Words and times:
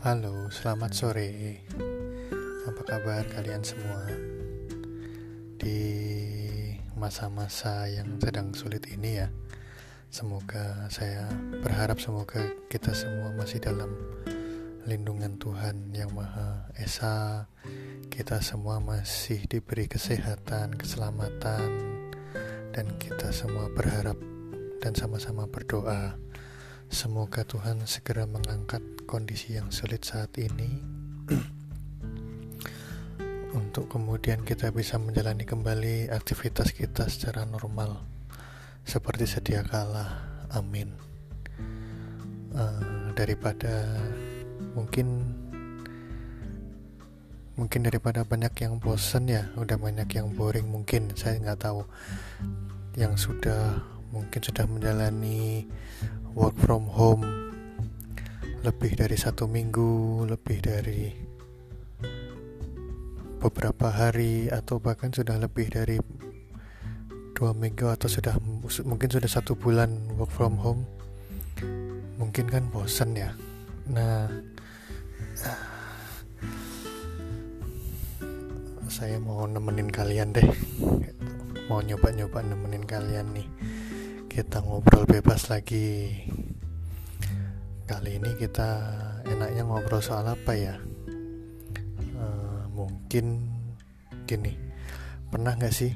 Halo, 0.00 0.48
selamat 0.48 0.96
sore. 0.96 1.60
Apa 2.64 2.82
kabar 2.88 3.20
kalian 3.36 3.60
semua? 3.60 4.08
Di 5.60 5.76
masa-masa 6.96 7.84
yang 7.84 8.16
sedang 8.16 8.56
sulit 8.56 8.88
ini 8.88 9.20
ya. 9.20 9.28
Semoga 10.08 10.88
saya 10.88 11.28
berharap 11.60 12.00
semoga 12.00 12.40
kita 12.72 12.96
semua 12.96 13.36
masih 13.36 13.60
dalam 13.60 13.92
lindungan 14.88 15.36
Tuhan 15.36 15.92
yang 15.92 16.16
Maha 16.16 16.72
Esa. 16.80 17.44
Kita 18.08 18.40
semua 18.40 18.80
masih 18.80 19.44
diberi 19.52 19.84
kesehatan, 19.84 20.80
keselamatan 20.80 21.68
dan 22.72 22.88
kita 22.96 23.36
semua 23.36 23.68
berharap 23.68 24.16
dan 24.80 24.96
sama-sama 24.96 25.44
berdoa 25.44 26.16
Semoga 26.90 27.46
Tuhan 27.46 27.86
segera 27.86 28.26
mengangkat 28.26 28.82
kondisi 29.10 29.58
yang 29.58 29.74
sulit 29.74 30.06
saat 30.06 30.30
ini 30.38 30.70
untuk 33.58 33.90
kemudian 33.90 34.46
kita 34.46 34.70
bisa 34.70 35.02
menjalani 35.02 35.42
kembali 35.42 36.14
aktivitas 36.14 36.70
kita 36.70 37.10
secara 37.10 37.42
normal 37.42 38.06
seperti 38.86 39.26
sedia 39.26 39.66
kala. 39.66 40.30
Amin. 40.54 40.94
Uh, 42.54 43.10
daripada 43.18 43.98
mungkin 44.78 45.26
mungkin 47.58 47.80
daripada 47.82 48.22
banyak 48.22 48.54
yang 48.62 48.78
bosan 48.78 49.26
ya, 49.26 49.50
udah 49.58 49.74
banyak 49.74 50.06
yang 50.14 50.30
boring 50.38 50.70
mungkin 50.70 51.10
saya 51.18 51.34
nggak 51.42 51.66
tahu 51.66 51.82
yang 52.94 53.18
sudah 53.18 53.82
mungkin 54.14 54.38
sudah 54.38 54.70
menjalani 54.70 55.66
work 56.38 56.54
from 56.62 56.86
home 56.86 57.39
lebih 58.60 58.92
dari 58.92 59.16
satu 59.16 59.48
minggu, 59.48 60.20
lebih 60.28 60.60
dari 60.60 61.08
beberapa 63.40 63.88
hari 63.88 64.52
atau 64.52 64.76
bahkan 64.76 65.08
sudah 65.08 65.40
lebih 65.40 65.72
dari 65.72 65.96
dua 67.32 67.56
minggu 67.56 67.88
atau 67.88 68.04
sudah 68.04 68.36
mungkin 68.84 69.08
sudah 69.08 69.32
satu 69.32 69.56
bulan 69.56 70.12
work 70.20 70.28
from 70.28 70.60
home. 70.60 70.84
Mungkin 72.20 72.52
kan 72.52 72.68
bosan 72.68 73.16
ya. 73.16 73.32
Nah 73.88 74.28
saya 79.00 79.16
mau 79.16 79.48
nemenin 79.48 79.88
kalian 79.88 80.36
deh. 80.36 80.44
Mau 81.72 81.80
nyoba-nyoba 81.80 82.44
nemenin 82.44 82.84
kalian 82.84 83.32
nih. 83.32 83.48
Kita 84.28 84.60
ngobrol 84.60 85.08
bebas 85.08 85.48
lagi 85.48 86.12
kali 87.90 88.22
ini 88.22 88.38
kita 88.38 88.86
enaknya 89.26 89.66
ngobrol 89.66 89.98
soal 89.98 90.22
apa 90.22 90.54
ya? 90.54 90.78
Uh, 92.14 92.62
mungkin 92.70 93.50
gini. 94.30 94.54
Pernah 95.26 95.58
nggak 95.58 95.74
sih 95.74 95.90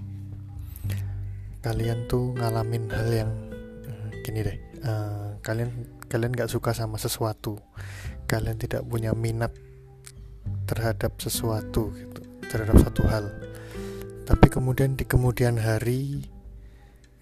kalian 1.63 2.11
tuh 2.11 2.35
ngalamin 2.35 2.91
hal 2.91 3.09
yang 3.15 3.33
uh, 3.87 4.11
gini 4.27 4.45
deh 4.45 4.59
uh, 4.85 5.39
kalian 5.41 5.71
kalian 6.11 6.35
nggak 6.35 6.51
suka 6.51 6.75
sama 6.75 6.99
sesuatu. 6.99 7.63
Kalian 8.27 8.59
tidak 8.59 8.83
punya 8.91 9.15
minat 9.15 9.55
terhadap 10.67 11.15
sesuatu 11.23 11.95
gitu 11.95 12.21
terhadap 12.51 12.75
satu 12.83 13.07
hal. 13.07 13.31
Tapi 14.27 14.51
kemudian 14.51 14.99
di 14.99 15.07
kemudian 15.07 15.63
hari 15.63 16.27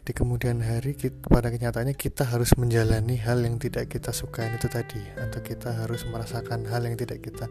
di 0.03 0.11
kemudian 0.11 0.59
hari 0.59 0.99
kita, 0.99 1.31
pada 1.31 1.47
kenyataannya 1.47 1.95
kita 1.95 2.27
harus 2.27 2.59
menjalani 2.59 3.23
hal 3.23 3.39
yang 3.47 3.63
tidak 3.63 3.87
kita 3.87 4.11
suka 4.11 4.51
itu 4.51 4.67
tadi 4.67 4.99
atau 5.15 5.39
kita 5.39 5.71
harus 5.79 6.03
merasakan 6.11 6.67
hal 6.67 6.83
yang 6.91 6.99
tidak 6.99 7.23
kita 7.23 7.47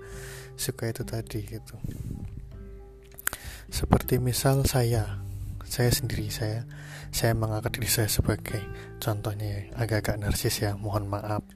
suka 0.60 0.92
itu 0.92 1.08
tadi 1.08 1.40
gitu. 1.48 1.76
Seperti 3.72 4.20
misal 4.20 4.68
saya 4.68 5.24
saya 5.64 5.88
sendiri 5.96 6.28
saya 6.28 6.68
saya 7.16 7.32
mengangkat 7.32 7.80
diri 7.80 7.88
saya 7.88 8.12
sebagai 8.12 8.60
contohnya 9.00 9.72
agak-agak 9.80 10.20
narsis 10.20 10.60
ya 10.60 10.76
mohon 10.76 11.08
maaf. 11.08 11.48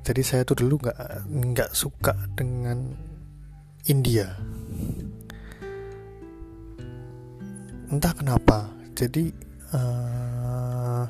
Jadi 0.00 0.24
saya 0.24 0.48
tuh 0.48 0.64
dulu 0.64 0.80
nggak 0.80 1.28
nggak 1.28 1.70
suka 1.76 2.16
dengan 2.32 2.88
India. 3.84 4.32
Entah 7.92 8.16
kenapa 8.16 8.72
jadi 8.96 9.49
uh, 9.74 11.04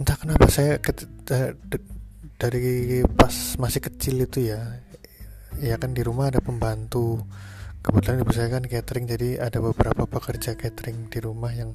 entah 0.00 0.16
kenapa 0.16 0.46
saya 0.48 0.80
dari 2.40 3.04
pas 3.04 3.60
masih 3.60 3.80
kecil 3.84 4.24
itu 4.24 4.48
ya 4.48 4.80
ya 5.60 5.76
kan 5.76 5.92
di 5.92 6.00
rumah 6.00 6.32
ada 6.32 6.40
pembantu. 6.40 7.20
Kebetulan 7.80 8.20
ibu 8.20 8.32
saya 8.36 8.48
kan 8.52 8.64
catering 8.68 9.08
jadi 9.08 9.40
ada 9.40 9.56
beberapa 9.64 10.04
pekerja 10.04 10.52
catering 10.52 11.08
di 11.08 11.18
rumah 11.24 11.52
yang 11.52 11.72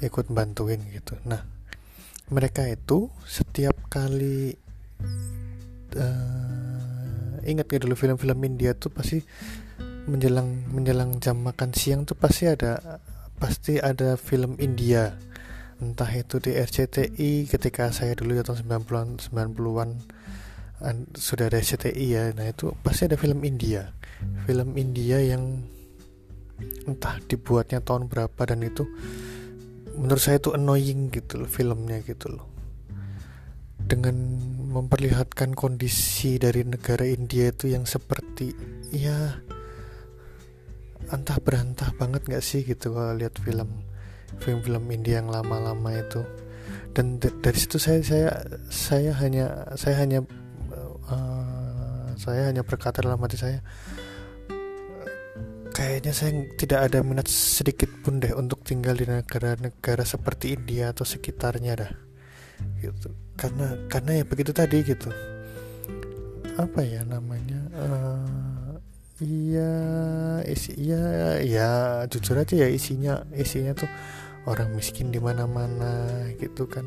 ikut 0.00 0.32
bantuin 0.32 0.80
gitu. 0.88 1.20
Nah 1.28 1.44
mereka 2.32 2.64
itu 2.68 3.08
setiap 3.24 3.76
kali 3.88 4.56
uh, 5.96 7.44
ingat 7.44 7.66
ya 7.72 7.78
dulu 7.80 7.96
film-film 7.96 8.38
India 8.44 8.76
tuh 8.76 8.92
pasti 8.92 9.24
menjelang 10.08 10.68
menjelang 10.72 11.20
jam 11.20 11.40
makan 11.40 11.72
siang 11.72 12.04
tuh 12.08 12.16
pasti 12.16 12.48
ada 12.48 13.00
pasti 13.38 13.78
ada 13.78 14.18
film 14.18 14.58
India. 14.58 15.14
Entah 15.78 16.10
itu 16.10 16.42
di 16.42 16.58
RCTI 16.58 17.46
ketika 17.46 17.94
saya 17.94 18.18
dulu 18.18 18.34
ya 18.34 18.42
tahun 18.42 18.66
90-an 18.66 19.08
90-an 19.22 19.90
sudah 21.14 21.46
ada 21.46 21.58
RCTI 21.62 22.06
ya. 22.10 22.24
Nah 22.34 22.50
itu 22.50 22.74
pasti 22.82 23.06
ada 23.06 23.14
film 23.14 23.46
India. 23.46 23.94
Film 24.46 24.74
India 24.74 25.22
yang 25.22 25.62
entah 26.90 27.22
dibuatnya 27.30 27.78
tahun 27.78 28.10
berapa 28.10 28.42
dan 28.42 28.66
itu 28.66 28.82
menurut 29.94 30.18
saya 30.18 30.42
itu 30.42 30.50
annoying 30.54 31.10
gitu 31.14 31.42
loh 31.42 31.50
filmnya 31.50 32.02
gitu 32.02 32.34
loh. 32.34 32.46
Dengan 33.78 34.14
memperlihatkan 34.68 35.54
kondisi 35.54 36.36
dari 36.36 36.66
negara 36.66 37.06
India 37.06 37.54
itu 37.54 37.70
yang 37.70 37.86
seperti 37.86 38.52
ya 38.90 39.38
entah 41.08 41.38
berantah 41.40 41.90
banget 41.96 42.22
gak 42.28 42.44
sih 42.44 42.64
gitu 42.64 42.92
kalau 42.92 43.16
lihat 43.16 43.36
film 43.40 43.84
film-film 44.40 44.84
India 44.92 45.20
yang 45.24 45.32
lama-lama 45.32 45.96
itu. 45.96 46.20
Dan 46.92 47.16
dari 47.20 47.58
situ 47.58 47.80
saya 47.80 48.00
saya 48.04 48.28
saya 48.68 49.12
hanya 49.16 49.46
saya 49.78 49.96
hanya 50.04 50.20
uh, 51.08 52.12
saya 52.18 52.52
hanya 52.52 52.60
berkata 52.66 53.00
dalam 53.00 53.20
hati 53.22 53.38
saya 53.40 53.64
kayaknya 55.78 56.10
saya 56.10 56.42
tidak 56.58 56.90
ada 56.90 57.06
minat 57.06 57.30
sedikit 57.30 57.86
pun 58.02 58.18
deh 58.18 58.34
untuk 58.34 58.66
tinggal 58.66 58.98
di 58.98 59.06
negara-negara 59.06 60.02
seperti 60.02 60.58
India 60.58 60.90
atau 60.90 61.06
sekitarnya 61.06 61.72
dah. 61.78 61.92
Gitu. 62.82 63.14
Karena 63.38 63.78
karena 63.86 64.18
ya 64.18 64.24
begitu 64.26 64.50
tadi 64.50 64.82
gitu. 64.82 65.06
Apa 66.58 66.82
ya 66.82 67.06
namanya 67.06 67.62
uh, 67.78 68.47
Iya, 69.18 69.74
isi 70.46 70.78
iya 70.78 71.42
ya 71.42 71.70
jujur 72.06 72.38
aja 72.38 72.54
ya 72.54 72.70
isinya 72.70 73.26
isinya 73.34 73.74
tuh 73.74 73.90
orang 74.46 74.70
miskin 74.78 75.10
di 75.10 75.18
mana-mana 75.18 76.22
gitu 76.38 76.70
kan. 76.70 76.86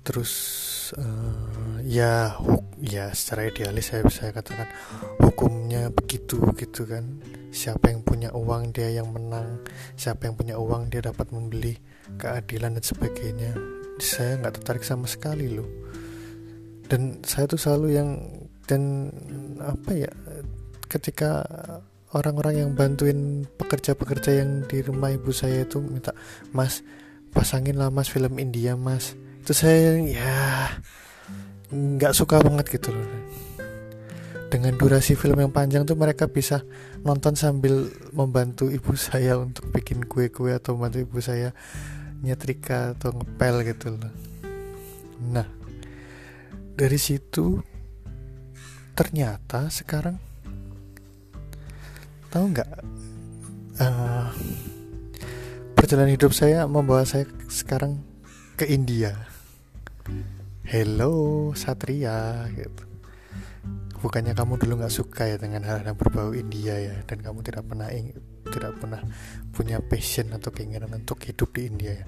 Terus 0.00 0.32
uh, 0.96 1.84
ya 1.84 2.32
huk 2.32 2.80
ya 2.80 3.12
secara 3.12 3.52
idealis 3.52 3.92
saya 3.92 4.08
bisa 4.08 4.32
katakan 4.32 4.72
hukumnya 5.20 5.92
begitu 5.92 6.40
gitu 6.56 6.88
kan. 6.88 7.20
Siapa 7.52 7.92
yang 7.92 8.00
punya 8.08 8.32
uang 8.32 8.72
dia 8.72 8.88
yang 8.88 9.12
menang, 9.12 9.60
siapa 10.00 10.32
yang 10.32 10.34
punya 10.40 10.56
uang 10.56 10.88
dia 10.88 11.04
dapat 11.04 11.28
membeli 11.28 11.76
keadilan 12.16 12.80
dan 12.80 12.84
sebagainya. 12.84 13.52
Saya 14.00 14.40
nggak 14.40 14.64
tertarik 14.64 14.84
sama 14.84 15.04
sekali 15.04 15.52
loh. 15.52 15.68
Dan 16.88 17.20
saya 17.20 17.44
tuh 17.44 17.60
selalu 17.60 17.88
yang 17.92 18.10
dan 18.64 19.12
apa 19.72 19.90
ya 19.96 20.12
ketika 20.88 21.42
orang-orang 22.14 22.62
yang 22.64 22.70
bantuin 22.72 23.42
pekerja-pekerja 23.58 24.44
yang 24.44 24.62
di 24.70 24.78
rumah 24.86 25.10
ibu 25.10 25.34
saya 25.34 25.66
itu 25.66 25.82
minta 25.82 26.14
mas 26.54 26.86
pasangin 27.34 27.74
lah 27.74 27.90
mas 27.90 28.06
film 28.06 28.38
India 28.38 28.78
mas. 28.78 29.18
Itu 29.42 29.52
saya 29.52 29.98
ya 29.98 30.70
nggak 31.74 32.14
suka 32.14 32.38
banget 32.38 32.78
gitu 32.78 32.94
loh. 32.94 33.10
Dengan 34.48 34.78
durasi 34.78 35.18
film 35.18 35.42
yang 35.42 35.50
panjang 35.50 35.82
tuh 35.82 35.98
mereka 35.98 36.30
bisa 36.30 36.62
nonton 37.02 37.34
sambil 37.34 37.90
membantu 38.14 38.70
ibu 38.70 38.94
saya 39.10 39.34
untuk 39.42 39.66
bikin 39.74 40.06
kue-kue 40.06 40.54
atau 40.54 40.78
membantu 40.78 41.02
ibu 41.02 41.18
saya 41.18 41.50
nyetrika 42.22 42.94
atau 42.94 43.10
ngepel 43.18 43.66
gitu 43.66 43.98
loh. 43.98 44.14
Nah 45.34 45.46
dari 46.78 46.98
situ 47.02 47.73
ternyata 48.94 49.66
sekarang 49.74 50.22
tahu 52.30 52.50
nggak 52.54 52.70
uh, 53.82 54.30
perjalanan 55.74 56.14
hidup 56.14 56.30
saya 56.30 56.66
membawa 56.70 57.02
saya 57.02 57.26
sekarang 57.50 57.98
ke 58.54 58.70
India. 58.70 59.14
Hello 60.64 61.50
Satria 61.58 62.46
gitu. 62.54 62.82
Bukannya 63.98 64.32
kamu 64.32 64.62
dulu 64.62 64.82
nggak 64.82 64.94
suka 64.94 65.26
ya 65.26 65.36
dengan 65.42 65.66
hal 65.66 65.82
yang 65.82 65.98
berbau 65.98 66.30
India 66.30 66.78
ya 66.78 66.94
dan 67.06 67.18
kamu 67.18 67.42
tidak 67.42 67.66
pernah 67.66 67.90
tidak 68.46 68.72
pernah 68.78 69.02
punya 69.50 69.82
passion 69.82 70.30
atau 70.30 70.54
keinginan 70.54 70.92
untuk 70.94 71.18
hidup 71.26 71.50
di 71.50 71.66
India 71.66 72.02
ya. 72.02 72.06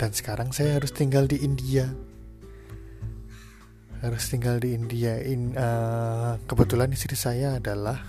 Dan 0.00 0.16
sekarang 0.16 0.52
saya 0.56 0.80
harus 0.80 0.96
tinggal 0.96 1.28
di 1.28 1.44
India 1.44 1.92
harus 4.02 4.26
tinggal 4.26 4.58
di 4.58 4.74
India. 4.74 5.22
In 5.22 5.54
uh, 5.54 6.34
kebetulan 6.50 6.90
istri 6.90 7.14
saya 7.14 7.62
adalah 7.62 8.02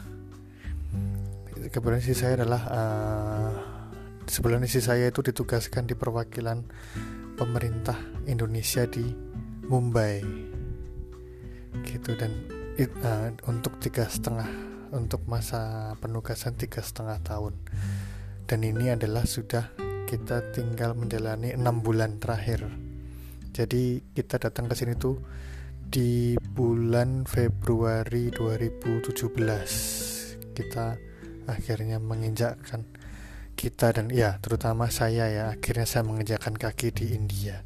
kebetulan 1.69 2.01
istri 2.01 2.17
saya 2.17 2.41
adalah 2.41 2.61
uh, 2.65 3.51
sebelum 4.25 4.65
istri 4.65 4.81
saya 4.81 5.05
itu 5.13 5.21
ditugaskan 5.21 5.85
di 5.85 5.93
perwakilan 5.93 6.65
pemerintah 7.37 7.95
Indonesia 8.25 8.89
di 8.89 9.05
Mumbai. 9.69 10.17
Gitu 11.85 12.11
dan 12.17 12.31
uh, 13.05 13.29
untuk 13.45 13.77
tiga 13.77 14.09
setengah 14.09 14.49
untuk 14.93 15.25
masa 15.29 15.93
penugasan 16.01 16.57
tiga 16.57 16.81
setengah 16.81 17.21
tahun. 17.21 17.53
Dan 18.49 18.65
ini 18.65 18.89
adalah 18.89 19.29
sudah 19.29 19.73
kita 20.09 20.53
tinggal 20.53 20.97
menjalani 20.97 21.53
enam 21.53 21.85
bulan 21.85 22.17
terakhir. 22.17 22.65
Jadi 23.53 24.01
kita 24.17 24.41
datang 24.41 24.65
ke 24.65 24.73
sini 24.73 24.97
tuh 24.97 25.21
di 25.93 26.33
bulan 26.41 27.21
Februari 27.21 28.33
2017 28.33 29.13
kita 30.57 30.97
akhirnya 31.45 32.01
menginjakkan 32.01 32.81
kita 33.53 33.93
dan 33.93 34.09
ya 34.09 34.41
terutama 34.41 34.89
saya 34.89 35.29
ya 35.29 35.53
akhirnya 35.53 35.85
saya 35.85 36.01
menginjakkan 36.09 36.57
kaki 36.57 36.89
di 36.97 37.13
India. 37.13 37.61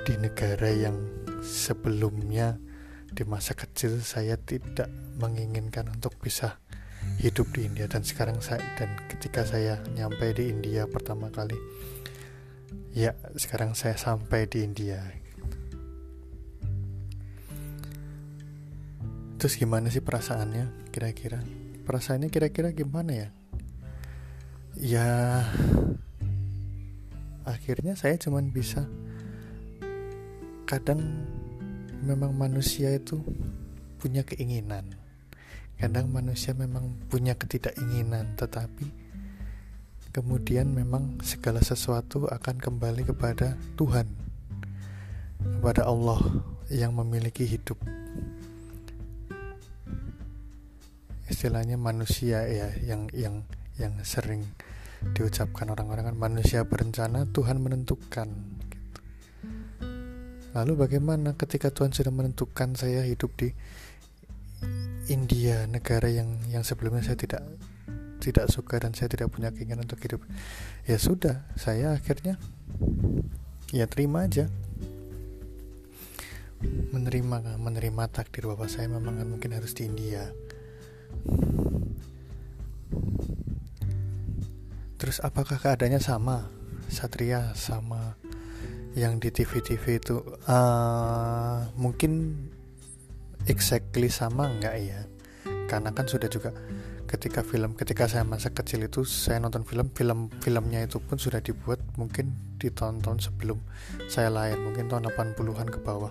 Di 0.00 0.16
negara 0.16 0.72
yang 0.72 0.96
sebelumnya 1.44 2.56
di 3.12 3.20
masa 3.28 3.52
kecil 3.52 4.00
saya 4.00 4.40
tidak 4.40 4.88
menginginkan 5.20 5.92
untuk 5.92 6.16
bisa 6.24 6.56
hidup 7.20 7.52
di 7.52 7.68
India. 7.68 7.84
Dan 7.84 8.00
sekarang 8.00 8.40
saya 8.40 8.64
dan 8.80 8.96
ketika 9.12 9.44
saya 9.44 9.76
nyampe 9.92 10.32
di 10.32 10.48
India 10.48 10.88
pertama 10.88 11.28
kali 11.28 11.60
ya 12.96 13.12
sekarang 13.36 13.76
saya 13.76 14.00
sampai 14.00 14.48
di 14.48 14.64
India 14.64 15.20
terus 19.40 19.56
gimana 19.56 19.88
sih 19.88 20.04
perasaannya 20.04 20.92
kira-kira 20.92 21.40
perasaannya 21.88 22.28
kira-kira 22.28 22.76
gimana 22.76 23.10
ya 23.16 23.28
ya 24.76 25.08
akhirnya 27.48 27.96
saya 27.96 28.20
cuman 28.20 28.52
bisa 28.52 28.84
kadang 30.68 31.02
memang 32.06 32.32
manusia 32.32 32.94
itu 32.94 33.20
punya 34.00 34.24
keinginan. 34.24 34.86
Kadang 35.76 36.12
manusia 36.12 36.56
memang 36.56 36.96
punya 37.08 37.36
ketidakinginan, 37.36 38.36
tetapi 38.36 38.88
kemudian 40.14 40.68
memang 40.72 41.20
segala 41.24 41.60
sesuatu 41.60 42.28
akan 42.28 42.56
kembali 42.60 43.08
kepada 43.08 43.56
Tuhan, 43.76 44.08
kepada 45.40 45.88
Allah 45.88 46.20
yang 46.68 46.96
memiliki 46.96 47.44
hidup. 47.48 47.80
Istilahnya 51.30 51.78
manusia 51.78 52.44
ya 52.50 52.74
yang 52.82 53.06
yang 53.14 53.46
yang 53.78 53.94
sering 54.02 54.44
diucapkan 55.16 55.70
orang-orang 55.72 56.12
kan 56.12 56.16
manusia 56.18 56.66
berencana, 56.68 57.24
Tuhan 57.32 57.62
menentukan 57.62 58.28
Lalu 60.50 60.72
bagaimana 60.74 61.38
ketika 61.38 61.70
Tuhan 61.70 61.94
sudah 61.94 62.10
menentukan 62.10 62.74
saya 62.74 63.06
hidup 63.06 63.30
di 63.38 63.54
India, 65.06 65.66
negara 65.70 66.10
yang 66.10 66.42
yang 66.50 66.66
sebelumnya 66.66 67.06
saya 67.06 67.18
tidak 67.18 67.42
tidak 68.18 68.46
suka 68.50 68.82
dan 68.82 68.92
saya 68.92 69.08
tidak 69.08 69.30
punya 69.30 69.54
keinginan 69.54 69.86
untuk 69.86 70.02
hidup. 70.02 70.20
Ya 70.84 70.98
sudah, 70.98 71.46
saya 71.54 71.94
akhirnya 71.94 72.34
ya 73.70 73.86
terima 73.86 74.26
aja. 74.26 74.50
Menerima 76.92 77.56
menerima 77.56 78.02
takdir 78.10 78.44
bapak 78.50 78.68
saya 78.68 78.90
memang 78.90 79.22
mungkin 79.24 79.54
harus 79.54 79.72
di 79.72 79.86
India. 79.86 80.34
Terus 85.00 85.16
apakah 85.24 85.56
keadaannya 85.56 86.00
sama? 86.00 86.60
Satria 86.90 87.54
sama 87.54 88.18
yang 88.98 89.22
di 89.22 89.30
TV-TV 89.30 90.02
itu 90.02 90.18
uh, 90.50 91.62
mungkin 91.78 92.34
exactly 93.46 94.10
sama 94.10 94.50
enggak 94.50 94.74
ya 94.82 95.00
karena 95.70 95.94
kan 95.94 96.10
sudah 96.10 96.26
juga 96.26 96.50
ketika 97.06 97.46
film 97.46 97.78
ketika 97.78 98.10
saya 98.10 98.26
masa 98.26 98.50
kecil 98.50 98.82
itu 98.86 99.06
saya 99.06 99.38
nonton 99.38 99.62
film 99.62 99.94
film 99.94 100.26
filmnya 100.42 100.82
itu 100.82 100.98
pun 100.98 101.18
sudah 101.18 101.38
dibuat 101.38 101.78
mungkin 101.94 102.34
di 102.58 102.74
tahun-tahun 102.74 103.30
sebelum 103.30 103.62
saya 104.10 104.30
lahir 104.34 104.58
mungkin 104.58 104.90
tahun 104.90 105.10
80-an 105.14 105.68
ke 105.70 105.78
bawah 105.82 106.10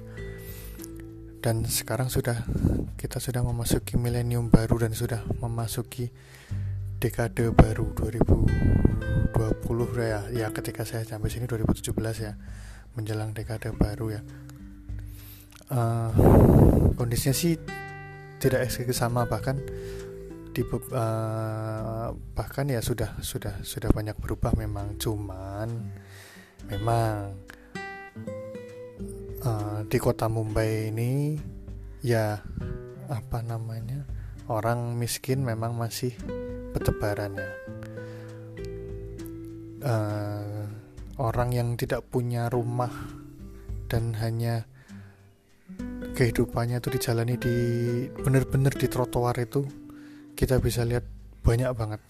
dan 1.39 1.63
sekarang 1.63 2.11
sudah 2.11 2.43
kita 2.99 3.23
sudah 3.23 3.39
memasuki 3.39 3.95
milenium 3.95 4.51
baru 4.51 4.87
dan 4.87 4.91
sudah 4.91 5.23
memasuki 5.39 6.11
dekade 6.99 7.55
baru 7.55 7.95
2020 7.95 9.39
ya. 10.03 10.27
Ya 10.35 10.47
ketika 10.51 10.83
saya 10.83 11.07
sampai 11.07 11.31
sini 11.31 11.47
2017 11.47 11.95
ya 12.19 12.35
menjelang 12.99 13.31
dekade 13.31 13.71
baru 13.71 14.19
ya. 14.19 14.21
Uh, 15.71 16.11
kondisinya 16.99 17.31
sih 17.31 17.55
tidak 18.41 18.67
eksklusif 18.67 18.97
sama 18.99 19.29
bahkan 19.29 19.61
di 20.51 20.65
uh, 20.65 22.09
bahkan 22.35 22.65
ya 22.67 22.83
sudah 22.83 23.15
sudah 23.23 23.63
sudah 23.63 23.87
banyak 23.95 24.19
berubah 24.19 24.51
memang. 24.59 24.99
Cuman 24.99 25.71
memang 26.67 27.31
uh, 29.43 29.79
di 29.87 29.97
kota 29.99 30.27
Mumbai 30.27 30.91
ini 30.91 31.35
ya 32.03 32.39
apa 33.09 33.39
namanya 33.43 34.07
orang 34.49 34.95
miskin 34.95 35.43
memang 35.43 35.75
masih 35.75 36.15
bertebaran 36.75 37.37
ya. 37.37 37.51
Uh, 39.79 40.67
orang 41.19 41.55
yang 41.55 41.69
tidak 41.79 42.03
punya 42.11 42.51
rumah 42.51 42.91
dan 43.87 44.11
hanya 44.19 44.67
kehidupannya 46.19 46.83
itu 46.83 46.89
dijalani 46.91 47.35
di 47.39 47.55
benar-benar 48.11 48.75
di 48.75 48.87
trotoar 48.91 49.39
itu 49.39 49.63
kita 50.35 50.59
bisa 50.59 50.83
lihat 50.83 51.07
banyak 51.43 51.71
banget 51.71 52.01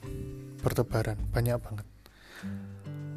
bertebaran 0.65 1.17
banyak 1.29 1.57
banget. 1.61 1.87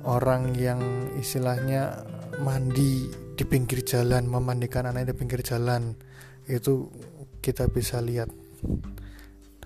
Orang 0.03 0.59
yang 0.59 0.83
istilahnya 1.17 2.03
mandi 2.43 3.22
di 3.43 3.51
pinggir 3.51 3.83
jalan 3.83 4.31
memandikan 4.31 4.87
anaknya 4.87 5.11
di 5.11 5.19
pinggir 5.19 5.43
jalan 5.43 5.99
itu 6.47 6.87
kita 7.43 7.67
bisa 7.67 7.99
lihat 7.99 8.31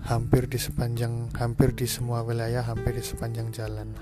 hampir 0.01 0.49
di 0.49 0.57
sepanjang 0.57 1.29
hampir 1.37 1.77
di 1.77 1.85
semua 1.85 2.25
wilayah 2.25 2.65
hampir 2.65 2.97
di 2.97 3.05
sepanjang 3.05 3.53
jalan. 3.53 3.93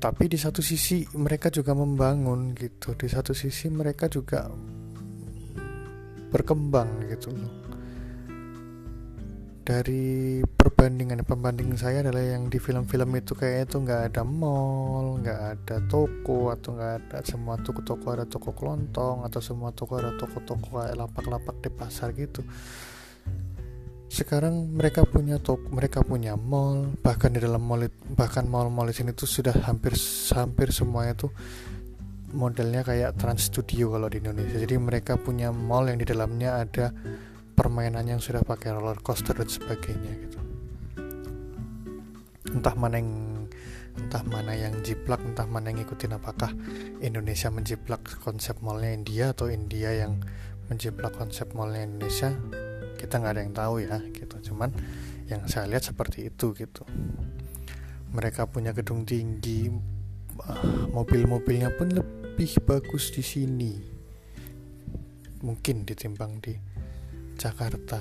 Tapi 0.00 0.24
di 0.24 0.40
satu 0.40 0.64
sisi 0.64 1.04
mereka 1.20 1.52
juga 1.52 1.76
membangun 1.76 2.56
gitu 2.56 2.96
di 2.96 3.12
satu 3.12 3.36
sisi 3.36 3.68
mereka 3.68 4.08
juga 4.08 4.48
berkembang 6.32 7.12
gitu 7.12 7.28
loh 7.28 7.65
dari 9.66 10.46
perbandingan 10.46 11.26
pembanding 11.26 11.74
saya 11.74 12.06
adalah 12.06 12.22
yang 12.22 12.46
di 12.46 12.62
film-film 12.62 13.18
itu 13.18 13.34
kayak 13.34 13.66
itu 13.66 13.82
nggak 13.82 14.14
ada 14.14 14.22
mall 14.22 15.18
nggak 15.18 15.40
ada 15.58 15.76
toko 15.90 16.54
atau 16.54 16.78
nggak 16.78 16.92
ada 17.02 17.18
semua 17.26 17.58
toko-toko 17.58 18.06
ada 18.14 18.22
toko 18.30 18.54
kelontong 18.54 19.26
atau 19.26 19.42
semua 19.42 19.74
toko 19.74 19.98
ada 19.98 20.14
toko-toko 20.14 20.86
kayak 20.86 20.94
lapak-lapak 20.94 21.58
di 21.66 21.70
pasar 21.74 22.14
gitu 22.14 22.46
sekarang 24.06 24.70
mereka 24.70 25.02
punya 25.02 25.42
toko, 25.42 25.66
mereka 25.74 26.00
punya 26.06 26.38
mall, 26.38 26.94
bahkan 27.02 27.34
di 27.34 27.42
dalam 27.42 27.58
mall 27.58 27.90
bahkan 28.14 28.46
mall-mall 28.46 28.86
di 28.86 28.94
sini 28.94 29.10
tuh 29.10 29.26
sudah 29.26 29.52
hampir 29.66 29.98
hampir 30.30 30.70
semuanya 30.70 31.26
tuh 31.26 31.34
modelnya 32.30 32.86
kayak 32.86 33.18
Trans 33.18 33.50
Studio 33.50 33.90
kalau 33.90 34.06
di 34.06 34.22
Indonesia. 34.22 34.62
Jadi 34.62 34.78
mereka 34.78 35.18
punya 35.18 35.50
mall 35.50 35.90
yang 35.90 35.98
di 35.98 36.06
dalamnya 36.06 36.62
ada 36.62 36.94
permainan 37.56 38.04
yang 38.04 38.20
sudah 38.20 38.44
pakai 38.44 38.76
roller 38.76 39.00
coaster 39.00 39.32
dan 39.32 39.48
sebagainya 39.48 40.12
gitu. 40.28 40.40
Entah 42.52 42.76
mana 42.76 43.00
yang 43.00 43.10
entah 43.96 44.20
mana 44.28 44.52
yang 44.52 44.76
jiplak, 44.84 45.24
entah 45.24 45.48
mana 45.48 45.72
yang 45.72 45.80
ngikutin 45.80 46.20
apakah 46.20 46.52
Indonesia 47.00 47.48
menjiplak 47.48 48.04
konsep 48.20 48.60
mallnya 48.60 48.92
India 48.92 49.32
atau 49.32 49.48
India 49.48 49.88
yang 49.88 50.20
menjiplak 50.68 51.16
konsep 51.16 51.48
mallnya 51.56 51.88
Indonesia 51.88 52.36
kita 53.00 53.20
nggak 53.20 53.32
ada 53.32 53.40
yang 53.40 53.54
tahu 53.56 53.74
ya 53.80 53.96
gitu. 54.12 54.52
Cuman 54.52 54.68
yang 55.32 55.48
saya 55.48 55.64
lihat 55.64 55.88
seperti 55.88 56.28
itu 56.28 56.52
gitu. 56.52 56.84
Mereka 58.12 58.52
punya 58.52 58.76
gedung 58.76 59.08
tinggi 59.08 59.72
mobil-mobilnya 60.92 61.72
pun 61.72 61.88
lebih 61.88 62.60
bagus 62.68 63.08
di 63.16 63.24
sini. 63.24 63.72
Mungkin 65.40 65.88
ditimbang 65.88 66.40
di 66.40 66.75
Jakarta. 67.36 68.00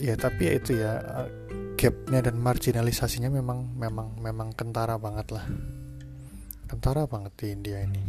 Ya 0.00 0.16
tapi 0.16 0.48
ya 0.48 0.52
itu 0.56 0.72
ya 0.80 0.92
gapnya 1.76 2.20
dan 2.24 2.36
marginalisasinya 2.40 3.28
memang 3.28 3.72
memang 3.76 4.16
memang 4.20 4.48
kentara 4.56 4.96
banget 4.96 5.36
lah. 5.36 5.44
Kentara 6.68 7.04
banget 7.04 7.32
di 7.36 7.46
India 7.52 7.78
ini. 7.84 8.02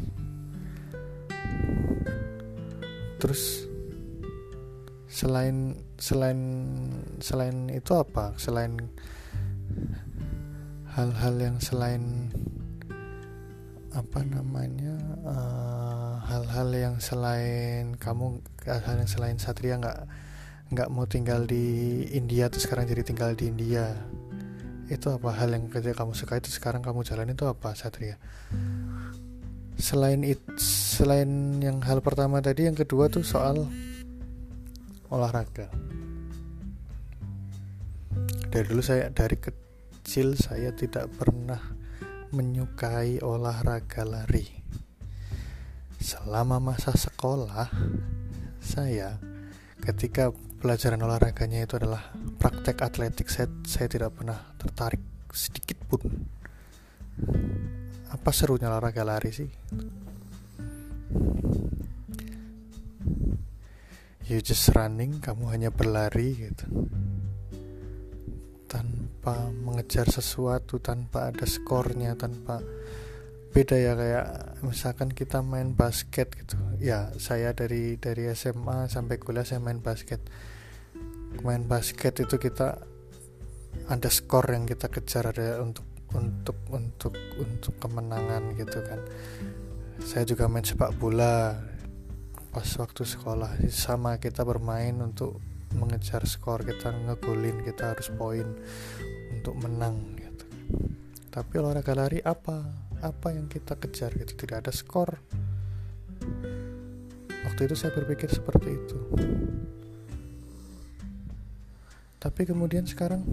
Terus 3.20 3.68
selain 5.12 5.76
selain 6.00 6.40
selain 7.20 7.68
itu 7.68 7.92
apa? 7.94 8.34
Selain 8.40 8.76
hal-hal 10.96 11.36
yang 11.40 11.58
selain 11.60 12.32
apa 13.92 14.24
namanya 14.24 14.96
eh, 15.28 15.81
hal-hal 16.32 16.70
yang 16.72 16.96
selain 17.04 18.00
kamu 18.00 18.40
hal-hal 18.64 19.04
yang 19.04 19.12
selain 19.12 19.36
Satria 19.36 19.76
nggak 19.76 20.08
nggak 20.72 20.88
mau 20.88 21.04
tinggal 21.04 21.44
di 21.44 22.08
India 22.16 22.48
tuh 22.48 22.64
sekarang 22.64 22.88
jadi 22.88 23.04
tinggal 23.04 23.36
di 23.36 23.52
India? 23.52 23.92
Itu 24.88 25.12
apa? 25.12 25.36
Hal 25.36 25.52
yang 25.52 25.68
ketika 25.68 26.04
kamu 26.04 26.16
suka 26.16 26.40
itu 26.40 26.48
sekarang 26.48 26.80
kamu 26.80 27.04
jalan 27.04 27.36
itu 27.36 27.44
apa 27.44 27.76
Satria? 27.76 28.16
Selain 29.76 30.24
it, 30.24 30.40
selain 30.62 31.60
yang 31.60 31.84
hal 31.84 32.00
pertama 32.00 32.40
tadi 32.40 32.72
yang 32.72 32.80
kedua 32.80 33.12
tuh 33.12 33.28
soal 33.28 33.68
olahraga. 35.12 35.68
Dari 38.48 38.66
dulu 38.68 38.80
saya 38.80 39.12
dari 39.12 39.36
kecil 39.36 40.40
saya 40.40 40.72
tidak 40.72 41.12
pernah 41.12 41.60
menyukai 42.32 43.20
olahraga 43.20 44.08
lari 44.08 44.61
selama 46.02 46.58
masa 46.58 46.98
sekolah 46.98 47.70
saya 48.58 49.22
ketika 49.86 50.34
pelajaran 50.58 51.02
olahraganya 51.06 51.66
itu 51.66 51.78
adalah 51.78 52.10
praktek 52.42 52.82
atletik 52.82 53.30
saya, 53.30 53.50
saya 53.66 53.86
tidak 53.86 54.18
pernah 54.18 54.38
tertarik 54.58 55.02
sedikit 55.30 55.78
pun. 55.86 56.02
Apa 58.10 58.30
serunya 58.34 58.70
olahraga 58.70 59.06
lari 59.06 59.32
sih? 59.34 59.50
You 64.26 64.40
just 64.42 64.70
running 64.74 65.22
kamu 65.22 65.50
hanya 65.54 65.70
berlari 65.70 66.50
gitu. 66.50 66.66
Tanpa 68.66 69.50
mengejar 69.52 70.08
sesuatu 70.08 70.78
tanpa 70.82 71.34
ada 71.34 71.44
skornya 71.44 72.16
tanpa 72.16 72.62
beda 73.52 73.76
ya 73.76 73.94
kayak 74.00 74.28
misalkan 74.64 75.12
kita 75.12 75.44
main 75.44 75.76
basket 75.76 76.32
gitu. 76.40 76.56
Ya 76.80 77.12
saya 77.20 77.52
dari 77.52 78.00
dari 78.00 78.32
SMA 78.32 78.88
sampai 78.88 79.20
kuliah 79.20 79.44
saya 79.44 79.60
main 79.60 79.84
basket. 79.84 80.24
Main 81.44 81.68
basket 81.68 82.24
itu 82.24 82.40
kita 82.40 82.80
ada 83.92 84.10
skor 84.12 84.48
yang 84.52 84.64
kita 84.64 84.88
kejar 84.88 85.36
ada 85.36 85.60
untuk 85.60 85.84
untuk 86.16 86.58
untuk 86.72 87.16
untuk 87.40 87.76
kemenangan 87.80 88.56
gitu 88.56 88.80
kan. 88.88 89.00
Saya 90.00 90.24
juga 90.24 90.48
main 90.48 90.64
sepak 90.64 90.96
bola. 90.96 91.60
Pas 92.52 92.68
waktu 92.80 93.08
sekolah 93.08 93.64
sama 93.72 94.20
kita 94.20 94.44
bermain 94.44 94.96
untuk 95.00 95.40
mengejar 95.72 96.28
skor 96.28 96.68
kita 96.68 96.92
ngegolin 96.92 97.64
kita 97.64 97.96
harus 97.96 98.12
poin 98.12 98.44
untuk 99.32 99.56
menang 99.56 100.20
gitu. 100.20 100.46
Tapi 101.32 101.54
olahraga 101.64 101.96
lari 101.96 102.20
apa 102.20 102.91
apa 103.02 103.34
yang 103.34 103.50
kita 103.50 103.74
kejar 103.78 104.14
gitu 104.14 104.34
tidak 104.38 104.66
ada 104.66 104.72
skor. 104.74 105.18
Waktu 107.42 107.62
itu 107.66 107.76
saya 107.76 107.92
berpikir 107.98 108.30
seperti 108.30 108.70
itu. 108.78 108.98
Tapi 112.22 112.42
kemudian 112.46 112.86
sekarang 112.86 113.26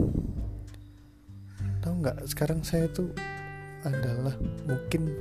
tahu 1.85 1.95
nggak? 2.01 2.25
Sekarang 2.25 2.65
saya 2.65 2.89
itu 2.89 3.13
adalah 3.85 4.33
mungkin 4.65 5.13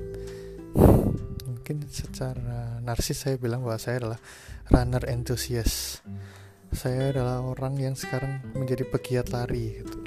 mungkin 1.44 1.84
secara 1.92 2.80
narsis 2.80 3.28
saya 3.28 3.36
bilang 3.36 3.68
bahwa 3.68 3.76
saya 3.76 4.08
adalah 4.08 4.20
runner 4.72 5.04
enthusiast. 5.12 6.00
Saya 6.72 7.12
adalah 7.12 7.44
orang 7.44 7.76
yang 7.76 7.96
sekarang 7.96 8.40
menjadi 8.56 8.88
pegiat 8.88 9.36
lari 9.36 9.84
gitu. 9.84 10.00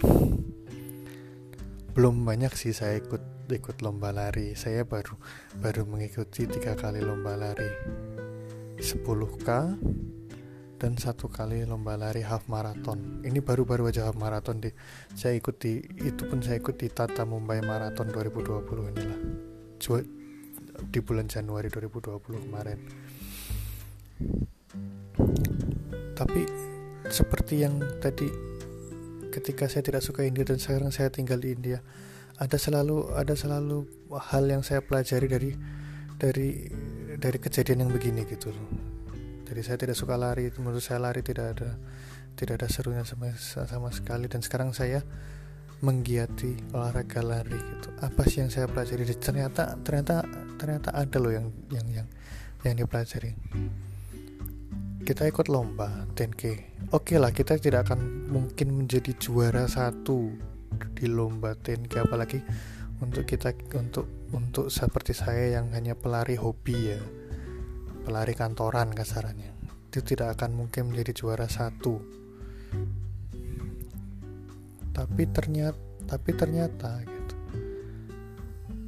Belum 2.01 2.25
banyak 2.25 2.57
sih 2.57 2.73
saya 2.73 2.97
ikut 2.97 3.53
ikut 3.53 3.85
lomba 3.85 4.09
lari. 4.09 4.57
Saya 4.57 4.89
baru 4.89 5.21
baru 5.61 5.85
mengikuti 5.85 6.49
tiga 6.49 6.73
kali 6.73 7.05
lomba 7.05 7.37
lari. 7.37 7.69
10k 8.81 9.49
dan 10.81 10.93
satu 10.97 11.29
kali 11.29 11.69
lomba 11.69 12.01
lari 12.01 12.25
half 12.25 12.49
marathon. 12.49 13.21
Ini 13.21 13.45
baru-baru 13.45 13.93
aja 13.93 14.09
half 14.09 14.17
marathon 14.17 14.65
di 14.65 14.73
saya 15.13 15.37
ikuti 15.37 15.85
itu 16.01 16.25
pun 16.25 16.41
saya 16.41 16.57
ikuti 16.57 16.89
Tata 16.89 17.29
Mumbai 17.29 17.61
Marathon 17.61 18.09
2020 18.09 18.97
inilah. 18.97 19.21
Di 20.81 20.99
bulan 21.05 21.29
Januari 21.29 21.69
2020 21.69 22.17
kemarin. 22.49 22.81
Tapi 26.17 26.49
seperti 27.13 27.61
yang 27.61 27.77
tadi 28.01 28.50
ketika 29.31 29.71
saya 29.71 29.87
tidak 29.87 30.03
suka 30.03 30.27
India 30.27 30.43
dan 30.43 30.59
sekarang 30.59 30.91
saya 30.91 31.09
tinggal 31.09 31.39
di 31.39 31.55
India 31.55 31.81
ada 32.41 32.57
selalu 32.57 33.15
ada 33.15 33.37
selalu 33.37 33.85
hal 34.17 34.45
yang 34.49 34.65
saya 34.65 34.81
pelajari 34.81 35.29
dari 35.29 35.51
dari 36.21 36.49
dari 37.21 37.39
kejadian 37.41 37.89
yang 37.89 37.91
begini 37.93 38.25
gitu 38.29 38.53
loh. 38.53 38.69
Jadi 39.51 39.61
saya 39.67 39.77
tidak 39.83 39.97
suka 39.99 40.15
lari, 40.15 40.49
menurut 40.57 40.81
saya 40.81 41.03
lari 41.03 41.21
tidak 41.21 41.59
ada 41.59 41.77
tidak 42.39 42.63
ada 42.63 42.69
serunya 42.73 43.05
sama 43.05 43.35
sama 43.67 43.93
sekali 43.93 44.31
dan 44.31 44.41
sekarang 44.41 44.73
saya 44.73 45.05
menggiati 45.81 46.73
olahraga 46.77 47.21
lari 47.21 47.57
gitu. 47.57 47.89
Apa 48.01 48.25
sih 48.29 48.41
yang 48.45 48.53
saya 48.53 48.69
pelajari? 48.69 49.05
Ternyata 49.17 49.77
ternyata 49.81 50.25
ternyata 50.57 50.97
ada 50.97 51.17
loh 51.21 51.33
yang 51.33 51.53
yang 51.73 51.87
yang 51.89 52.09
yang 52.65 52.75
dipelajari. 52.77 53.37
Kita 55.01 55.25
ikut 55.25 55.49
lomba 55.49 56.05
10K. 56.13 56.43
Oke 56.93 57.17
okay 57.17 57.17
lah, 57.17 57.33
kita 57.33 57.57
tidak 57.57 57.89
akan 57.89 58.29
mungkin 58.29 58.77
menjadi 58.77 59.17
juara 59.17 59.65
satu 59.65 60.29
di 60.93 61.09
lomba 61.09 61.57
TNK 61.57 62.05
apalagi 62.05 62.45
untuk 63.01 63.25
kita 63.25 63.57
untuk 63.81 64.29
untuk 64.37 64.69
seperti 64.69 65.17
saya 65.17 65.57
yang 65.57 65.73
hanya 65.73 65.97
pelari 65.97 66.37
hobi 66.37 66.93
ya. 66.93 67.01
Pelari 68.05 68.37
kantoran 68.37 68.93
kasarannya. 68.93 69.57
Itu 69.89 70.05
tidak 70.05 70.37
akan 70.37 70.61
mungkin 70.69 70.93
menjadi 70.93 71.17
juara 71.17 71.49
satu. 71.49 71.97
Tapi 74.93 75.23
ternyata 75.33 75.81
tapi 76.05 76.31
ternyata 76.37 77.01
gitu. 77.09 77.35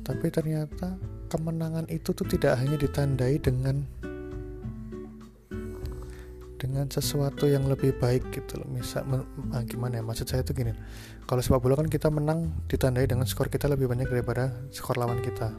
Tapi 0.04 0.26
ternyata 0.28 0.98
kemenangan 1.32 1.88
itu 1.88 2.12
tuh 2.12 2.28
tidak 2.28 2.60
hanya 2.60 2.76
ditandai 2.76 3.40
dengan 3.40 4.01
dengan 6.62 6.86
sesuatu 6.86 7.50
yang 7.50 7.66
lebih 7.66 7.98
baik 7.98 8.30
gitu 8.30 8.62
loh. 8.62 8.70
Misal 8.70 9.02
ah, 9.50 9.66
gimana 9.66 9.98
ya? 9.98 10.02
Maksud 10.06 10.30
saya 10.30 10.46
itu 10.46 10.54
gini 10.54 10.70
kalau 11.26 11.42
sepak 11.42 11.58
bola 11.58 11.74
kan 11.74 11.90
kita 11.90 12.06
menang 12.06 12.54
ditandai 12.70 13.10
dengan 13.10 13.26
skor 13.26 13.50
kita 13.50 13.66
lebih 13.66 13.90
banyak 13.90 14.06
daripada 14.06 14.54
skor 14.70 14.94
lawan 14.94 15.18
kita. 15.18 15.50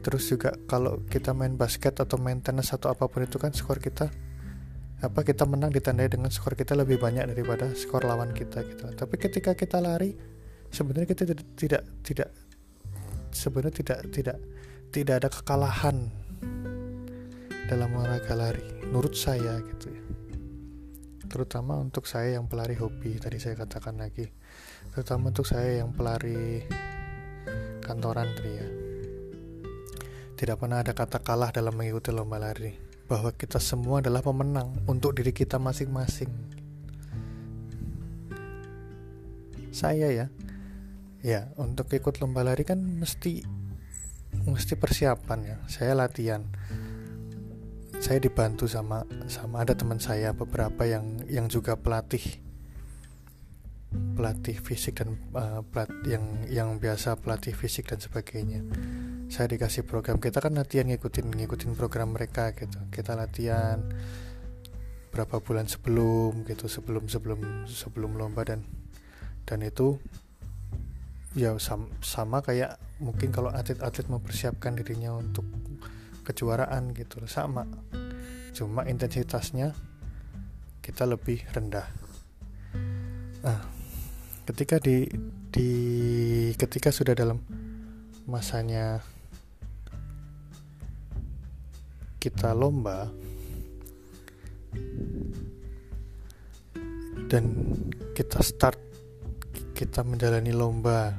Terus 0.00 0.24
juga 0.24 0.56
kalau 0.64 1.04
kita 1.12 1.36
main 1.36 1.60
basket 1.60 2.00
atau 2.00 2.16
main 2.16 2.40
tenis 2.40 2.72
atau 2.72 2.88
apa 2.88 3.04
pun 3.06 3.22
itu 3.22 3.36
kan 3.36 3.52
skor 3.52 3.78
kita 3.78 4.08
apa 5.02 5.26
kita 5.26 5.42
menang 5.50 5.74
ditandai 5.74 6.06
dengan 6.06 6.30
skor 6.30 6.54
kita 6.54 6.78
lebih 6.78 7.02
banyak 7.02 7.26
daripada 7.26 7.74
skor 7.74 8.06
lawan 8.06 8.30
kita 8.30 8.62
gitu 8.62 8.86
tapi 8.94 9.18
ketika 9.18 9.58
kita 9.58 9.82
lari 9.82 10.14
sebenarnya 10.70 11.10
kita 11.10 11.22
tidak 11.26 11.46
tidak 11.58 11.82
tidak 12.06 12.30
sebenarnya 13.34 13.74
tidak 13.82 13.98
tidak 14.14 14.38
tidak 14.94 15.14
ada 15.18 15.28
kekalahan 15.34 15.96
dalam 17.72 17.88
olahraga 17.96 18.36
lari 18.36 18.84
menurut 18.84 19.16
saya 19.16 19.56
gitu 19.64 19.88
ya. 19.88 20.04
Terutama 21.24 21.80
untuk 21.80 22.04
saya 22.04 22.36
yang 22.36 22.44
pelari 22.44 22.76
hobi 22.76 23.16
tadi 23.16 23.40
saya 23.40 23.56
katakan 23.56 23.96
lagi. 23.96 24.28
Terutama 24.92 25.32
untuk 25.32 25.48
saya 25.48 25.80
yang 25.80 25.96
pelari 25.96 26.68
kantoran 27.80 28.28
tadi 28.36 28.52
ya. 28.52 28.68
Tidak 30.36 30.56
pernah 30.60 30.84
ada 30.84 30.92
kata 30.92 31.24
kalah 31.24 31.48
dalam 31.48 31.72
mengikuti 31.72 32.12
lomba 32.12 32.36
lari. 32.36 32.76
Bahwa 33.08 33.32
kita 33.32 33.56
semua 33.56 34.04
adalah 34.04 34.20
pemenang 34.20 34.84
untuk 34.84 35.16
diri 35.16 35.32
kita 35.32 35.56
masing-masing. 35.56 36.28
Saya 39.72 40.12
ya 40.12 40.26
ya 41.24 41.48
untuk 41.56 41.88
ikut 41.88 42.20
lomba 42.20 42.44
lari 42.44 42.68
kan 42.68 42.76
mesti 42.76 43.40
mesti 44.44 44.76
persiapan 44.76 45.40
ya. 45.40 45.56
Saya 45.72 45.96
latihan 45.96 46.44
saya 48.02 48.18
dibantu 48.18 48.66
sama 48.66 49.06
sama 49.30 49.62
ada 49.62 49.78
teman 49.78 50.02
saya 50.02 50.34
beberapa 50.34 50.82
yang 50.82 51.22
yang 51.30 51.46
juga 51.46 51.78
pelatih. 51.78 52.42
Pelatih 53.92 54.58
fisik 54.58 54.98
dan 54.98 55.14
uh, 55.36 55.62
pelat 55.62 55.92
yang 56.10 56.24
yang 56.50 56.68
biasa 56.82 57.14
pelatih 57.22 57.54
fisik 57.54 57.86
dan 57.86 58.02
sebagainya. 58.02 58.66
Saya 59.30 59.54
dikasih 59.54 59.86
program 59.86 60.18
kita 60.18 60.42
kan 60.42 60.58
latihan 60.58 60.90
ngikutin 60.90 61.30
ngikutin 61.30 61.78
program 61.78 62.18
mereka 62.18 62.50
gitu. 62.58 62.74
Kita 62.90 63.14
latihan 63.14 63.86
berapa 65.14 65.38
bulan 65.38 65.70
sebelum 65.70 66.42
gitu 66.48 66.66
sebelum 66.66 67.06
sebelum 67.06 67.68
sebelum 67.70 68.18
lomba 68.18 68.42
dan 68.42 68.66
dan 69.46 69.62
itu 69.62 70.00
ya 71.38 71.54
sama, 71.62 71.86
sama 72.02 72.42
kayak 72.42 72.82
mungkin 72.98 73.30
kalau 73.30 73.52
atlet-atlet 73.52 74.08
mempersiapkan 74.08 74.74
dirinya 74.74 75.16
untuk 75.16 75.44
kejuaraan 76.22 76.94
gitu 76.94 77.22
sama. 77.26 77.66
Cuma 78.54 78.86
intensitasnya 78.86 79.74
kita 80.82 81.06
lebih 81.06 81.42
rendah. 81.54 81.86
Nah 83.42 83.60
ketika 84.42 84.82
di 84.82 85.06
di 85.54 85.70
ketika 86.58 86.90
sudah 86.90 87.14
dalam 87.14 87.38
masanya 88.26 88.98
kita 92.18 92.54
lomba 92.54 93.10
dan 97.26 97.44
kita 98.14 98.42
start 98.42 98.78
kita 99.74 100.06
menjalani 100.06 100.54
lomba 100.54 101.10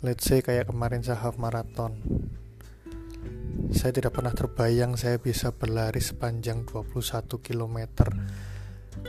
let's 0.00 0.24
say 0.24 0.40
kayak 0.40 0.68
kemarin 0.68 1.04
saya 1.04 1.20
half 1.20 1.36
marathon 1.36 2.00
saya 3.70 3.94
tidak 3.94 4.18
pernah 4.18 4.34
terbayang 4.34 4.98
saya 4.98 5.22
bisa 5.22 5.54
berlari 5.54 6.02
sepanjang 6.02 6.66
21 6.66 6.98
km 7.38 7.78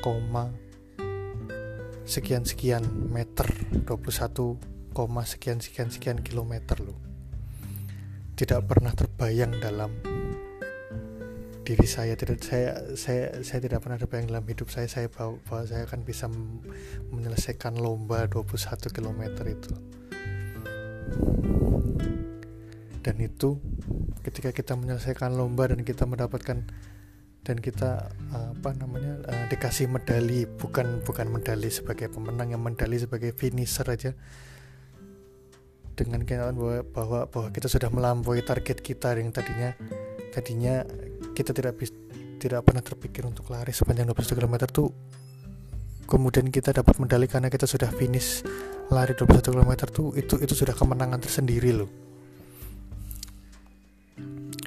koma 0.05 0.53
sekian 2.05 2.45
sekian 2.45 2.85
meter 3.09 3.49
21 3.87 4.93
koma 4.93 5.25
sekian 5.25 5.57
sekian 5.57 5.89
sekian 5.89 6.21
kilometer 6.21 6.77
loh. 6.85 6.99
Tidak 8.37 8.61
pernah 8.69 8.93
terbayang 8.93 9.57
dalam 9.57 9.89
diri 11.65 11.87
saya. 11.89 12.13
Tidak 12.13 12.37
saya 12.37 12.93
saya 12.93 13.41
saya 13.41 13.59
tidak 13.63 13.81
pernah 13.81 13.97
terbayang 13.97 14.29
dalam 14.29 14.45
hidup 14.45 14.69
saya. 14.69 14.85
Saya 14.85 15.09
bahwa, 15.09 15.41
bahwa 15.49 15.65
saya 15.65 15.89
akan 15.89 16.01
bisa 16.05 16.29
menyelesaikan 17.09 17.73
lomba 17.81 18.29
21 18.29 18.93
km 18.93 19.21
itu. 19.49 19.71
Dan 23.03 23.19
itu 23.19 23.59
ketika 24.23 24.55
kita 24.55 24.73
menyelesaikan 24.79 25.35
lomba 25.35 25.69
dan 25.69 25.83
kita 25.83 26.07
mendapatkan 26.07 26.63
dan 27.43 27.57
kita 27.59 28.07
apa 28.31 28.71
namanya 28.79 29.19
uh, 29.27 29.45
dikasih 29.51 29.91
medali 29.91 30.47
bukan 30.47 31.03
bukan 31.03 31.27
medali 31.27 31.67
sebagai 31.67 32.07
pemenang 32.07 32.55
yang 32.55 32.63
medali 32.63 32.95
sebagai 32.95 33.35
finisher 33.35 33.83
aja. 33.91 34.15
Dengan 35.93 36.25
kenyataan 36.25 36.57
bahwa, 36.57 36.81
bahwa 36.89 37.19
bahwa 37.29 37.47
kita 37.53 37.69
sudah 37.69 37.93
melampaui 37.93 38.41
target 38.41 38.81
kita 38.81 39.13
yang 39.13 39.29
tadinya 39.29 39.77
tadinya 40.33 40.81
kita 41.37 41.53
tidak 41.53 41.77
bisa 41.77 41.93
tidak 42.41 42.65
pernah 42.65 42.81
terpikir 42.81 43.23
untuk 43.29 43.53
lari 43.53 43.69
sepanjang 43.69 44.09
21 44.09 44.39
km 44.41 44.55
tuh 44.73 44.89
kemudian 46.09 46.49
kita 46.49 46.73
dapat 46.73 46.97
medali 46.97 47.29
karena 47.29 47.53
kita 47.53 47.69
sudah 47.69 47.93
finish 47.93 48.41
lari 48.89 49.13
21 49.13 49.53
km 49.53 49.71
tuh 49.87 50.09
itu 50.17 50.35
itu 50.41 50.53
sudah 50.57 50.73
kemenangan 50.75 51.21
tersendiri 51.21 51.71
loh 51.71 52.12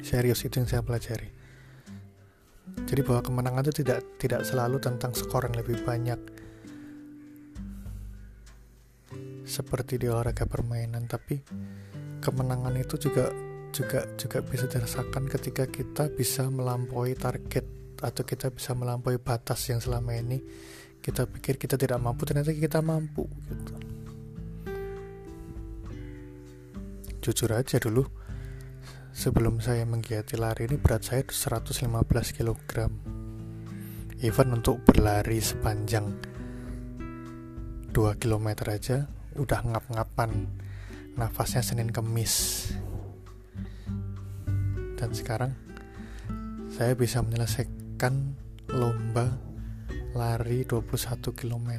serius 0.07 0.39
itu 0.47 0.63
yang 0.63 0.71
saya 0.71 0.79
pelajari 0.79 1.27
jadi 2.87 3.03
bahwa 3.03 3.19
kemenangan 3.19 3.67
itu 3.67 3.83
tidak 3.83 3.99
tidak 4.15 4.47
selalu 4.47 4.79
tentang 4.79 5.11
skor 5.11 5.43
yang 5.43 5.59
lebih 5.59 5.83
banyak 5.83 6.19
seperti 9.43 9.99
di 9.99 10.07
olahraga 10.07 10.47
permainan 10.47 11.11
tapi 11.11 11.43
kemenangan 12.23 12.75
itu 12.79 12.95
juga 12.95 13.31
juga 13.75 14.07
juga 14.15 14.39
bisa 14.43 14.67
dirasakan 14.71 15.27
ketika 15.27 15.67
kita 15.67 16.07
bisa 16.07 16.47
melampaui 16.47 17.15
target 17.19 17.67
atau 17.99 18.23
kita 18.23 18.47
bisa 18.53 18.71
melampaui 18.71 19.19
batas 19.19 19.59
yang 19.67 19.83
selama 19.83 20.15
ini 20.15 20.39
kita 21.03 21.27
pikir 21.27 21.59
kita 21.59 21.75
tidak 21.75 21.99
mampu 21.99 22.23
ternyata 22.23 22.51
kita 22.55 22.79
mampu 22.83 23.27
gitu. 23.27 23.73
jujur 27.27 27.51
aja 27.55 27.75
dulu 27.79 28.07
sebelum 29.17 29.57
saya 29.57 29.81
menggiati 29.81 30.37
lari 30.37 30.69
ini 30.69 30.77
berat 30.77 31.09
saya 31.09 31.25
115 31.25 31.89
kg 32.37 32.85
even 34.21 34.47
untuk 34.53 34.85
berlari 34.85 35.41
sepanjang 35.41 36.13
2 37.97 38.21
km 38.21 38.47
aja 38.69 39.09
udah 39.33 39.61
ngap-ngapan. 39.65 40.45
Nafasnya 41.17 41.65
Senin 41.65 41.89
Kemis. 41.89 42.69
Dan 45.01 45.09
sekarang 45.17 45.57
saya 46.69 46.93
bisa 46.93 47.25
menyelesaikan 47.25 48.37
lomba 48.69 49.33
lari 50.13 50.61
21 50.61 50.93
km 51.33 51.69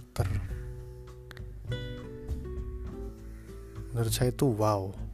menurut 3.95 4.15
saya 4.15 4.31
itu 4.31 4.47
wow 4.47 5.08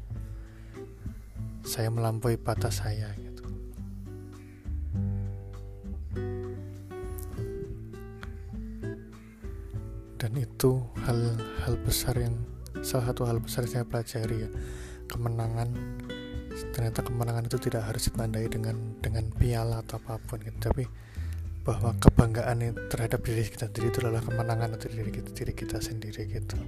saya 1.65 1.89
melampaui 1.89 2.37
batas 2.37 2.85
saya 2.85 3.09
gitu. 3.17 3.45
Dan 10.21 10.33
itu 10.37 10.85
hal-hal 11.09 11.75
besar 11.85 12.21
yang 12.21 12.37
salah 12.85 13.11
satu 13.13 13.25
hal 13.25 13.41
besar 13.41 13.65
yang 13.65 13.81
saya 13.81 13.87
pelajari 13.89 14.45
ya. 14.45 14.51
Kemenangan 15.09 15.73
ternyata 16.71 17.03
kemenangan 17.03 17.49
itu 17.51 17.59
tidak 17.59 17.89
harus 17.91 18.07
ditandai 18.13 18.47
dengan 18.47 18.77
dengan 19.01 19.27
piala 19.33 19.81
atau 19.81 19.97
apa 19.99 20.21
pun 20.21 20.45
gitu. 20.45 20.57
Tapi 20.61 20.85
bahwa 21.65 21.97
kebanggaan 21.97 22.77
terhadap 22.93 23.25
diri 23.25 23.49
kita 23.49 23.73
sendiri 23.73 23.89
itu 23.89 23.99
adalah 24.05 24.21
kemenangan 24.21 24.77
untuk 24.77 24.93
diri 24.93 25.09
kita 25.09 25.31
diri 25.33 25.53
kita 25.57 25.81
sendiri 25.81 26.29
gitu 26.29 26.61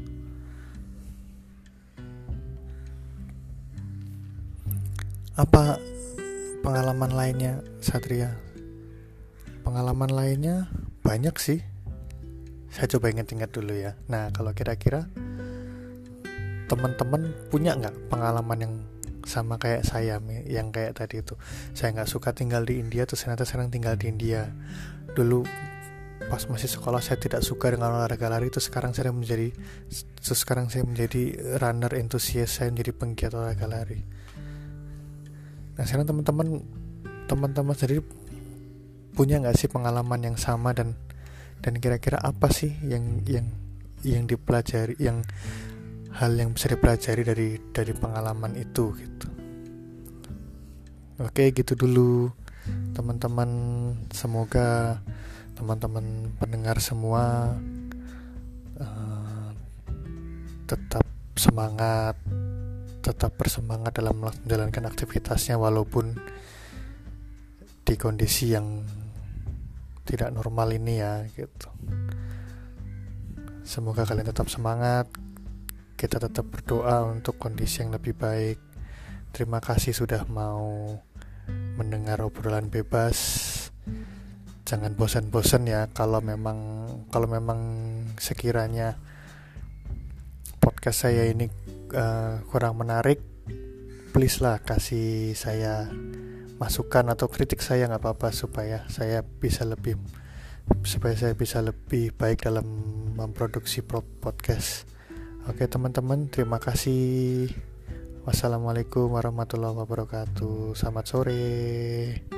apa 5.37 5.77
pengalaman 6.65 7.13
lainnya 7.13 7.61
Satria? 7.85 8.33
Pengalaman 9.61 10.09
lainnya 10.09 10.73
banyak 11.05 11.37
sih. 11.37 11.61
Saya 12.73 12.89
coba 12.97 13.13
ingat-ingat 13.13 13.53
dulu 13.53 13.77
ya. 13.77 14.01
Nah 14.09 14.33
kalau 14.33 14.57
kira-kira 14.57 15.05
teman-teman 16.73 17.37
punya 17.53 17.77
nggak 17.77 18.09
pengalaman 18.09 18.59
yang 18.59 18.75
sama 19.29 19.61
kayak 19.61 19.85
saya 19.85 20.17
yang 20.49 20.73
kayak 20.73 20.97
tadi 20.97 21.21
itu. 21.21 21.37
Saya 21.77 21.93
nggak 21.93 22.09
suka 22.09 22.33
tinggal 22.33 22.65
di 22.65 22.81
India 22.81 23.05
terus 23.05 23.21
ternyata 23.29 23.45
sekarang 23.45 23.69
tinggal 23.69 23.93
di 24.01 24.09
India. 24.09 24.49
Dulu 25.13 25.45
pas 26.33 26.41
masih 26.49 26.73
sekolah 26.73 27.05
saya 27.05 27.21
tidak 27.21 27.45
suka 27.45 27.69
dengan 27.69 27.93
olahraga 27.93 28.33
lari 28.33 28.49
itu 28.49 28.59
sekarang 28.59 28.97
saya 28.97 29.13
menjadi 29.13 29.53
sekarang 30.25 30.73
saya 30.73 30.89
menjadi 30.89 31.55
runner 31.61 31.93
entusias 31.93 32.57
saya 32.57 32.73
menjadi 32.73 32.97
penggiat 32.97 33.37
olahraga 33.37 33.69
lari 33.69 34.01
nah 35.77 35.85
sekarang 35.85 36.09
teman-teman 36.09 36.49
teman-teman 37.29 37.77
sendiri 37.77 38.01
punya 39.17 39.41
nggak 39.41 39.57
sih 39.57 39.69
pengalaman 39.73 40.33
yang 40.33 40.37
sama 40.37 40.77
dan 40.77 40.93
dan 41.65 41.81
kira-kira 41.81 42.21
apa 42.21 42.53
sih 42.53 42.73
yang 42.85 43.25
yang 43.25 43.49
yang 44.05 44.29
dipelajari 44.29 44.97
yang 45.01 45.25
hal 46.17 46.33
yang 46.37 46.53
bisa 46.53 46.73
dipelajari 46.73 47.23
dari 47.25 47.49
dari 47.73 47.93
pengalaman 47.97 48.57
itu 48.57 48.93
gitu? 48.97 49.29
Oke 51.21 51.53
gitu 51.53 51.73
dulu 51.77 52.29
teman-teman. 52.93 53.51
Semoga 54.13 55.01
teman-teman 55.57 56.37
pendengar 56.37 56.77
semua 56.81 57.57
uh, 58.77 59.49
tetap 60.69 61.05
semangat 61.37 62.17
tetap 63.07 63.39
bersemangat 63.39 63.95
dalam 63.95 64.19
menjalankan 64.19 64.91
aktivitasnya 64.91 65.55
walaupun 65.55 66.19
di 67.87 67.95
kondisi 67.95 68.51
yang 68.51 68.83
tidak 70.03 70.35
normal 70.35 70.75
ini 70.75 70.99
ya 70.99 71.23
gitu. 71.31 71.71
Semoga 73.63 74.03
kalian 74.03 74.27
tetap 74.27 74.51
semangat. 74.51 75.07
Kita 75.95 76.19
tetap 76.19 76.51
berdoa 76.51 77.07
untuk 77.07 77.39
kondisi 77.39 77.87
yang 77.87 77.95
lebih 77.95 78.19
baik. 78.19 78.59
Terima 79.31 79.63
kasih 79.63 79.95
sudah 79.95 80.27
mau 80.27 80.99
mendengar 81.79 82.23
obrolan 82.27 82.67
bebas. 82.67 83.19
Jangan 84.67 84.99
bosan-bosan 84.99 85.71
ya 85.71 85.87
kalau 85.95 86.19
memang 86.19 86.91
kalau 87.15 87.31
memang 87.31 87.59
sekiranya 88.19 88.99
podcast 90.59 91.07
saya 91.07 91.31
ini 91.31 91.47
uh, 91.93 92.43
kurang 92.49 92.81
menarik 92.81 93.21
please 94.17 94.41
lah 94.41 94.63
kasih 94.65 95.37
saya 95.37 95.93
masukan 96.57 97.13
atau 97.13 97.29
kritik 97.29 97.61
saya 97.61 97.85
nggak 97.85 98.01
apa-apa 98.01 98.33
supaya 98.33 98.89
saya 98.89 99.21
bisa 99.21 99.69
lebih 99.69 100.01
supaya 100.83 101.15
saya 101.15 101.37
bisa 101.37 101.61
lebih 101.63 102.17
baik 102.17 102.49
dalam 102.49 102.67
memproduksi 103.15 103.85
podcast. 103.85 104.89
Oke 105.47 105.71
teman-teman 105.71 106.27
terima 106.27 106.59
kasih. 106.59 107.53
Wassalamualaikum 108.27 109.15
warahmatullahi 109.15 109.79
wabarakatuh. 109.79 110.75
Selamat 110.75 111.05
sore 111.07 112.36